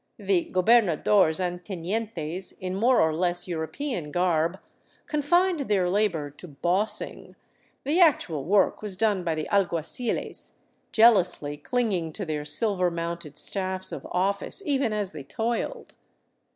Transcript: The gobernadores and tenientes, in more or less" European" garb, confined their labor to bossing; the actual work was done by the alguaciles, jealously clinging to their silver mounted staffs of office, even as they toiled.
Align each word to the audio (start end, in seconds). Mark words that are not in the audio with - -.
The 0.17 0.49
gobernadores 0.51 1.39
and 1.39 1.63
tenientes, 1.63 2.51
in 2.59 2.73
more 2.73 2.99
or 2.99 3.13
less" 3.13 3.47
European" 3.47 4.09
garb, 4.11 4.57
confined 5.05 5.69
their 5.69 5.91
labor 5.91 6.31
to 6.31 6.47
bossing; 6.47 7.35
the 7.83 7.99
actual 7.99 8.43
work 8.43 8.81
was 8.81 8.97
done 8.97 9.23
by 9.23 9.35
the 9.35 9.47
alguaciles, 9.51 10.53
jealously 10.91 11.55
clinging 11.55 12.13
to 12.13 12.25
their 12.25 12.45
silver 12.45 12.89
mounted 12.89 13.37
staffs 13.37 13.91
of 13.91 14.07
office, 14.09 14.63
even 14.65 14.91
as 14.91 15.11
they 15.11 15.21
toiled. 15.21 15.93